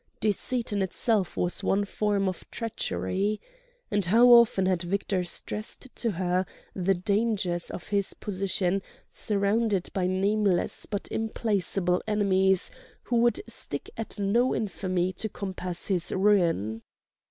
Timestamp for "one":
1.63-1.85